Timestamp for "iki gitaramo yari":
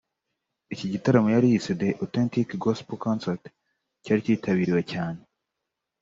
0.73-1.47